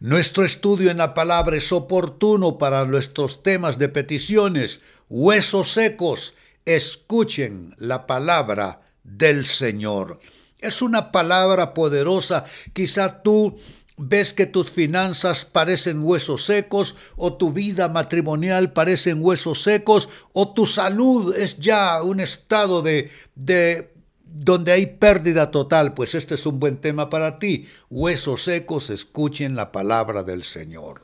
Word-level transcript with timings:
Nuestro 0.00 0.44
estudio 0.44 0.92
en 0.92 0.98
la 0.98 1.12
palabra 1.12 1.56
es 1.56 1.72
oportuno 1.72 2.56
para 2.56 2.84
nuestros 2.84 3.42
temas 3.42 3.78
de 3.78 3.88
peticiones. 3.88 4.80
Huesos 5.08 5.72
secos, 5.72 6.34
escuchen 6.64 7.74
la 7.78 8.06
palabra 8.06 8.82
del 9.02 9.44
Señor. 9.46 10.20
Es 10.60 10.82
una 10.82 11.10
palabra 11.10 11.74
poderosa. 11.74 12.44
Quizá 12.72 13.22
tú 13.22 13.58
ves 13.96 14.32
que 14.32 14.46
tus 14.46 14.70
finanzas 14.70 15.44
parecen 15.44 16.04
huesos 16.04 16.44
secos 16.44 16.94
o 17.16 17.34
tu 17.34 17.52
vida 17.52 17.88
matrimonial 17.88 18.72
parecen 18.72 19.18
huesos 19.20 19.64
secos 19.64 20.08
o 20.32 20.52
tu 20.54 20.66
salud 20.66 21.34
es 21.36 21.58
ya 21.58 22.00
un 22.02 22.20
estado 22.20 22.82
de, 22.82 23.10
de 23.34 23.97
donde 24.44 24.72
hay 24.72 24.86
pérdida 24.86 25.50
total, 25.50 25.94
pues 25.94 26.14
este 26.14 26.36
es 26.36 26.46
un 26.46 26.60
buen 26.60 26.76
tema 26.76 27.10
para 27.10 27.38
ti. 27.38 27.66
Huesos 27.90 28.44
secos, 28.44 28.90
escuchen 28.90 29.56
la 29.56 29.72
palabra 29.72 30.22
del 30.22 30.44
Señor. 30.44 31.02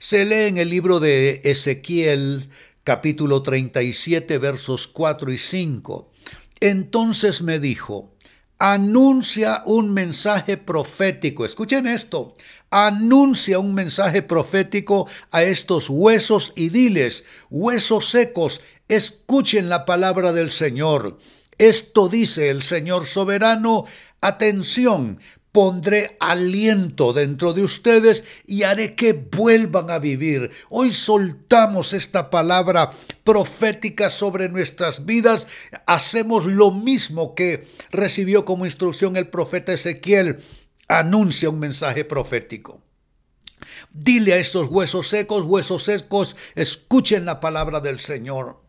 Se 0.00 0.24
lee 0.24 0.48
en 0.48 0.58
el 0.58 0.68
libro 0.68 0.98
de 0.98 1.40
Ezequiel, 1.44 2.48
capítulo 2.82 3.42
37, 3.42 4.38
versos 4.38 4.88
4 4.88 5.32
y 5.32 5.38
5. 5.38 6.10
Entonces 6.58 7.40
me 7.40 7.60
dijo, 7.60 8.12
anuncia 8.58 9.62
un 9.64 9.94
mensaje 9.94 10.56
profético. 10.56 11.44
Escuchen 11.44 11.86
esto. 11.86 12.34
Anuncia 12.70 13.60
un 13.60 13.74
mensaje 13.74 14.22
profético 14.22 15.06
a 15.30 15.44
estos 15.44 15.88
huesos 15.88 16.52
y 16.56 16.70
diles, 16.70 17.24
huesos 17.50 18.08
secos, 18.08 18.60
escuchen 18.88 19.68
la 19.68 19.84
palabra 19.84 20.32
del 20.32 20.50
Señor. 20.50 21.18
Esto 21.62 22.08
dice 22.08 22.50
el 22.50 22.64
Señor 22.64 23.06
soberano, 23.06 23.84
atención, 24.20 25.20
pondré 25.52 26.16
aliento 26.18 27.12
dentro 27.12 27.52
de 27.52 27.62
ustedes 27.62 28.24
y 28.48 28.64
haré 28.64 28.96
que 28.96 29.12
vuelvan 29.12 29.88
a 29.92 30.00
vivir. 30.00 30.50
Hoy 30.70 30.90
soltamos 30.90 31.92
esta 31.92 32.30
palabra 32.30 32.90
profética 33.22 34.10
sobre 34.10 34.48
nuestras 34.48 35.06
vidas. 35.06 35.46
Hacemos 35.86 36.46
lo 36.46 36.72
mismo 36.72 37.36
que 37.36 37.64
recibió 37.92 38.44
como 38.44 38.66
instrucción 38.66 39.16
el 39.16 39.28
profeta 39.28 39.72
Ezequiel. 39.72 40.42
Anuncia 40.88 41.48
un 41.48 41.60
mensaje 41.60 42.04
profético. 42.04 42.80
Dile 43.92 44.32
a 44.32 44.38
estos 44.38 44.66
huesos 44.66 45.06
secos, 45.06 45.44
huesos 45.44 45.84
secos, 45.84 46.34
escuchen 46.56 47.24
la 47.24 47.38
palabra 47.38 47.78
del 47.78 48.00
Señor 48.00 48.61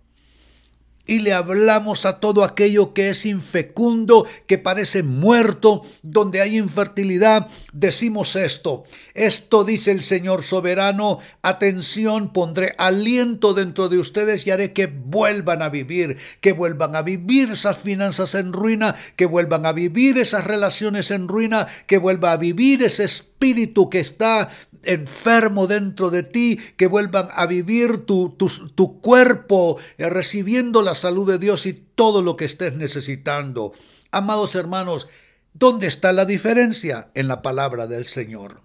y 1.06 1.20
le 1.20 1.34
hablamos 1.34 2.06
a 2.06 2.20
todo 2.20 2.44
aquello 2.44 2.94
que 2.94 3.10
es 3.10 3.26
infecundo, 3.26 4.26
que 4.48 4.58
parece 4.58 5.04
muerto, 5.04 5.82
donde 6.02 6.42
hay 6.42 6.58
infertilidad, 6.58 7.48
decimos 7.74 8.36
esto. 8.36 8.84
Esto 9.14 9.64
dice 9.64 9.92
el 9.92 10.04
Señor 10.04 10.44
soberano, 10.44 11.20
atención, 11.42 12.32
pondré 12.32 12.74
aliento 12.78 13.54
dentro 13.54 13.90
de 13.90 13.98
ustedes 13.98 14.48
y 14.48 14.52
haré 14.52 14.72
que 14.72 14.88
vuelvan 14.88 15.62
a 15.62 15.70
vivir, 15.70 16.18
que 16.40 16.54
vuelvan 16.54 16.96
a 16.96 17.02
vivir 17.02 17.52
esas 17.52 17.78
finanzas 17.78 18.36
en 18.36 18.54
ruina, 18.54 18.96
que 19.16 19.26
vuelvan 19.26 19.66
a 19.66 19.74
vivir 19.74 20.18
esas 20.18 20.46
relaciones 20.46 21.12
en 21.12 21.28
ruina, 21.28 21.68
que 21.86 21.98
vuelva 21.98 22.32
a 22.32 22.38
vivir 22.38 22.82
ese 22.82 23.04
espíritu 23.04 23.90
que 23.90 24.00
está 24.00 24.50
enfermo 24.84 25.68
dentro 25.68 26.10
de 26.10 26.24
ti, 26.24 26.60
que 26.78 26.88
vuelvan 26.88 27.30
a 27.34 27.46
vivir 27.46 28.06
tu, 28.06 28.30
tu, 28.30 29.02
cuerpo 29.02 29.78
eh, 29.98 30.10
recibiendo 30.10 30.82
la 30.94 31.00
salud 31.00 31.28
de 31.28 31.40
Dios 31.40 31.66
y 31.66 31.74
todo 31.74 32.22
lo 32.22 32.38
que 32.38 32.46
estés 32.46 32.76
necesitando. 32.76 33.74
Amados 34.12 34.54
hermanos, 34.54 35.08
¿dónde 35.56 35.88
está 35.88 36.12
la 36.12 36.26
diferencia? 36.26 37.10
En 37.16 37.28
la 37.28 37.42
palabra 37.42 37.88
del 37.88 38.06
Señor. 38.06 38.62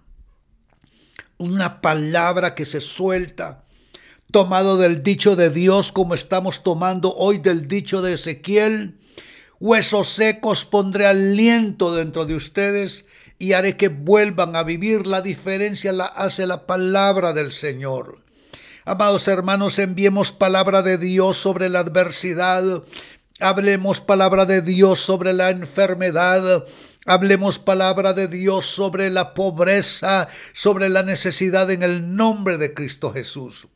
Una 1.39 1.81
palabra 1.81 2.53
que 2.53 2.65
se 2.65 2.81
suelta, 2.81 3.63
tomado 4.29 4.77
del 4.77 5.01
dicho 5.01 5.35
de 5.35 5.49
Dios 5.49 5.91
como 5.91 6.13
estamos 6.13 6.61
tomando 6.61 7.15
hoy 7.15 7.39
del 7.39 7.67
dicho 7.67 8.03
de 8.03 8.13
Ezequiel. 8.13 8.99
Huesos 9.59 10.09
secos 10.09 10.65
pondré 10.65 11.07
aliento 11.07 11.95
dentro 11.95 12.27
de 12.27 12.35
ustedes 12.35 13.07
y 13.39 13.53
haré 13.53 13.75
que 13.75 13.87
vuelvan 13.87 14.55
a 14.55 14.61
vivir. 14.61 15.07
La 15.07 15.21
diferencia 15.21 15.91
la 15.93 16.05
hace 16.05 16.45
la 16.45 16.67
palabra 16.67 17.33
del 17.33 17.51
Señor. 17.51 18.21
Amados 18.89 19.27
hermanos, 19.27 19.77
enviemos 19.77 20.31
palabra 20.31 20.81
de 20.81 20.97
Dios 20.97 21.37
sobre 21.37 21.69
la 21.69 21.81
adversidad. 21.81 22.81
Hablemos 23.39 24.01
palabra 24.01 24.47
de 24.47 24.63
Dios 24.63 24.99
sobre 24.99 25.31
la 25.31 25.51
enfermedad. 25.51 26.65
Hablemos 27.05 27.59
palabra 27.59 28.13
de 28.13 28.27
Dios 28.27 28.65
sobre 28.65 29.11
la 29.11 29.35
pobreza, 29.35 30.27
sobre 30.53 30.89
la 30.89 31.03
necesidad 31.03 31.69
en 31.69 31.83
el 31.83 32.15
nombre 32.15 32.57
de 32.57 32.73
Cristo 32.73 33.13
Jesús. 33.13 33.67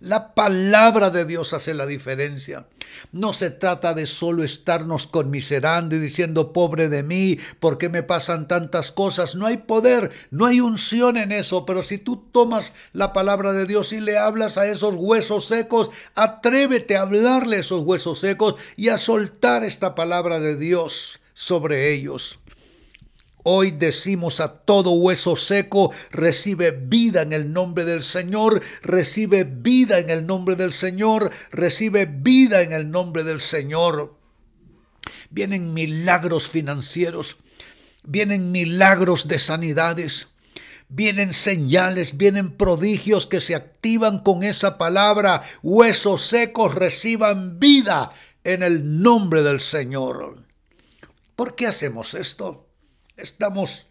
La 0.00 0.32
palabra 0.34 1.10
de 1.10 1.24
Dios 1.24 1.52
hace 1.54 1.74
la 1.74 1.84
diferencia. 1.84 2.66
No 3.10 3.32
se 3.32 3.50
trata 3.50 3.94
de 3.94 4.06
solo 4.06 4.44
estarnos 4.44 5.08
conmiserando 5.08 5.96
y 5.96 5.98
diciendo, 5.98 6.52
pobre 6.52 6.88
de 6.88 7.02
mí, 7.02 7.38
¿por 7.58 7.78
qué 7.78 7.88
me 7.88 8.04
pasan 8.04 8.46
tantas 8.46 8.92
cosas? 8.92 9.34
No 9.34 9.46
hay 9.46 9.56
poder, 9.56 10.12
no 10.30 10.46
hay 10.46 10.60
unción 10.60 11.16
en 11.16 11.32
eso, 11.32 11.66
pero 11.66 11.82
si 11.82 11.98
tú 11.98 12.28
tomas 12.30 12.74
la 12.92 13.12
palabra 13.12 13.52
de 13.52 13.66
Dios 13.66 13.92
y 13.92 13.98
le 13.98 14.18
hablas 14.18 14.56
a 14.56 14.68
esos 14.68 14.94
huesos 14.96 15.46
secos, 15.46 15.90
atrévete 16.14 16.96
a 16.96 17.02
hablarle 17.02 17.56
a 17.56 17.60
esos 17.60 17.82
huesos 17.82 18.20
secos 18.20 18.54
y 18.76 18.90
a 18.90 18.98
soltar 18.98 19.64
esta 19.64 19.96
palabra 19.96 20.38
de 20.38 20.56
Dios 20.56 21.18
sobre 21.34 21.92
ellos. 21.92 22.36
Hoy 23.50 23.70
decimos 23.70 24.40
a 24.40 24.58
todo 24.58 24.90
hueso 24.90 25.34
seco, 25.34 25.90
recibe 26.10 26.70
vida 26.70 27.22
en 27.22 27.32
el 27.32 27.50
nombre 27.50 27.86
del 27.86 28.02
Señor, 28.02 28.60
recibe 28.82 29.44
vida 29.44 30.00
en 30.00 30.10
el 30.10 30.26
nombre 30.26 30.54
del 30.54 30.70
Señor, 30.74 31.30
recibe 31.50 32.04
vida 32.04 32.60
en 32.60 32.74
el 32.74 32.90
nombre 32.90 33.24
del 33.24 33.40
Señor. 33.40 34.18
Vienen 35.30 35.72
milagros 35.72 36.46
financieros, 36.46 37.38
vienen 38.02 38.52
milagros 38.52 39.28
de 39.28 39.38
sanidades, 39.38 40.28
vienen 40.90 41.32
señales, 41.32 42.18
vienen 42.18 42.50
prodigios 42.50 43.24
que 43.24 43.40
se 43.40 43.54
activan 43.54 44.18
con 44.18 44.42
esa 44.42 44.76
palabra. 44.76 45.40
Huesos 45.62 46.20
secos 46.20 46.74
reciban 46.74 47.58
vida 47.58 48.10
en 48.44 48.62
el 48.62 49.00
nombre 49.00 49.42
del 49.42 49.60
Señor. 49.60 50.36
¿Por 51.34 51.54
qué 51.54 51.66
hacemos 51.66 52.12
esto? 52.12 52.67
Estamos, 53.18 53.88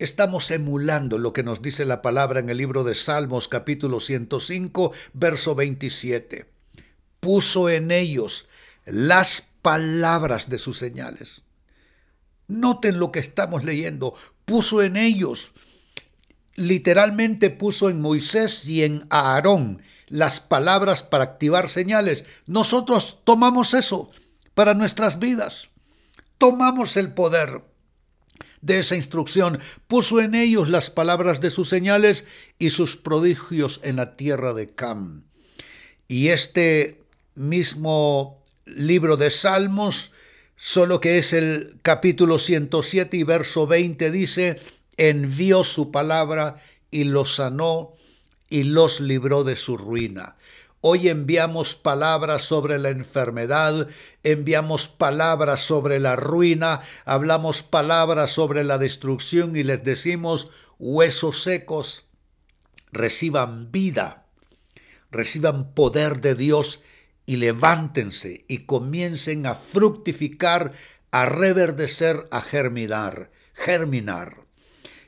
estamos 0.00 0.50
emulando 0.50 1.18
lo 1.18 1.32
que 1.32 1.44
nos 1.44 1.62
dice 1.62 1.84
la 1.84 2.02
palabra 2.02 2.40
en 2.40 2.50
el 2.50 2.56
libro 2.56 2.82
de 2.82 2.96
Salmos 2.96 3.46
capítulo 3.46 4.00
105, 4.00 4.92
verso 5.12 5.54
27. 5.54 6.46
Puso 7.20 7.70
en 7.70 7.92
ellos 7.92 8.48
las 8.84 9.52
palabras 9.62 10.50
de 10.50 10.58
sus 10.58 10.78
señales. 10.78 11.42
Noten 12.48 12.98
lo 12.98 13.12
que 13.12 13.20
estamos 13.20 13.62
leyendo. 13.62 14.14
Puso 14.44 14.82
en 14.82 14.96
ellos, 14.96 15.52
literalmente 16.56 17.50
puso 17.50 17.88
en 17.88 18.00
Moisés 18.00 18.64
y 18.64 18.82
en 18.82 19.06
Aarón 19.10 19.80
las 20.08 20.40
palabras 20.40 21.04
para 21.04 21.22
activar 21.22 21.68
señales. 21.68 22.24
Nosotros 22.46 23.20
tomamos 23.22 23.74
eso 23.74 24.10
para 24.54 24.74
nuestras 24.74 25.20
vidas. 25.20 25.68
Tomamos 26.36 26.96
el 26.96 27.14
poder 27.14 27.62
de 28.60 28.78
esa 28.78 28.96
instrucción, 28.96 29.60
puso 29.86 30.20
en 30.20 30.34
ellos 30.34 30.68
las 30.68 30.90
palabras 30.90 31.40
de 31.40 31.50
sus 31.50 31.68
señales 31.68 32.26
y 32.58 32.70
sus 32.70 32.96
prodigios 32.96 33.80
en 33.82 33.96
la 33.96 34.14
tierra 34.14 34.54
de 34.54 34.70
Cam. 34.70 35.24
Y 36.08 36.28
este 36.28 37.00
mismo 37.34 38.42
libro 38.64 39.16
de 39.16 39.30
Salmos, 39.30 40.12
solo 40.56 41.00
que 41.00 41.18
es 41.18 41.32
el 41.32 41.78
capítulo 41.82 42.38
107 42.38 43.16
y 43.16 43.22
verso 43.22 43.66
20, 43.66 44.10
dice, 44.10 44.58
envió 44.96 45.64
su 45.64 45.90
palabra 45.90 46.56
y 46.90 47.04
los 47.04 47.36
sanó 47.36 47.92
y 48.48 48.64
los 48.64 49.00
libró 49.00 49.44
de 49.44 49.56
su 49.56 49.76
ruina. 49.76 50.36
Hoy 50.80 51.08
enviamos 51.08 51.74
palabras 51.74 52.42
sobre 52.42 52.78
la 52.78 52.90
enfermedad, 52.90 53.88
enviamos 54.22 54.88
palabras 54.88 55.60
sobre 55.60 55.98
la 55.98 56.16
ruina, 56.16 56.80
hablamos 57.04 57.62
palabras 57.62 58.30
sobre 58.30 58.62
la 58.62 58.78
destrucción 58.78 59.56
y 59.56 59.62
les 59.62 59.84
decimos, 59.84 60.50
huesos 60.78 61.42
secos, 61.42 62.06
reciban 62.92 63.72
vida, 63.72 64.26
reciban 65.10 65.72
poder 65.72 66.20
de 66.20 66.34
Dios 66.34 66.80
y 67.24 67.36
levántense 67.36 68.44
y 68.46 68.58
comiencen 68.58 69.46
a 69.46 69.54
fructificar, 69.54 70.72
a 71.10 71.26
reverdecer, 71.26 72.28
a 72.30 72.42
germinar, 72.42 73.30
germinar. 73.54 74.46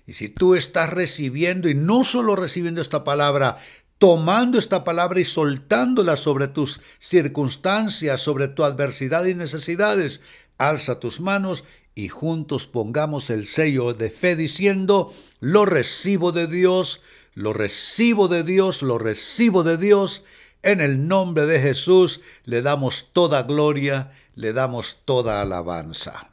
Y 0.08 0.14
si 0.14 0.30
tú 0.30 0.54
estás 0.54 0.88
recibiendo, 0.88 1.68
y 1.68 1.74
no 1.74 2.02
solo 2.02 2.34
recibiendo 2.34 2.80
esta 2.80 3.04
palabra, 3.04 3.58
tomando 3.98 4.58
esta 4.58 4.84
palabra 4.84 5.20
y 5.20 5.24
soltándola 5.24 6.16
sobre 6.16 6.48
tus 6.48 6.80
circunstancias, 6.98 8.20
sobre 8.20 8.48
tu 8.48 8.64
adversidad 8.64 9.24
y 9.26 9.34
necesidades, 9.34 10.22
Alza 10.56 10.98
tus 10.98 11.20
manos 11.20 11.64
y 11.94 12.08
juntos 12.08 12.66
pongamos 12.66 13.30
el 13.30 13.46
sello 13.46 13.92
de 13.94 14.10
fe 14.10 14.36
diciendo, 14.36 15.12
lo 15.40 15.66
recibo 15.66 16.32
de 16.32 16.46
Dios, 16.46 17.02
lo 17.34 17.52
recibo 17.52 18.28
de 18.28 18.42
Dios, 18.42 18.82
lo 18.82 18.98
recibo 18.98 19.62
de 19.62 19.76
Dios. 19.76 20.24
En 20.62 20.80
el 20.80 21.06
nombre 21.06 21.46
de 21.46 21.60
Jesús 21.60 22.20
le 22.44 22.62
damos 22.62 23.10
toda 23.12 23.44
gloria, 23.44 24.12
le 24.34 24.52
damos 24.52 24.98
toda 25.04 25.40
alabanza. 25.40 26.30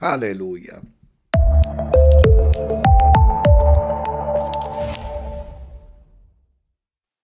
Aleluya. 0.00 0.80